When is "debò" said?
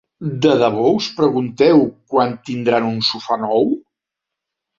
0.61-0.85